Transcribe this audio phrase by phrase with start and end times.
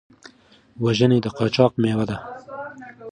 [0.83, 2.17] وژنې د قاچاق مېوه ده.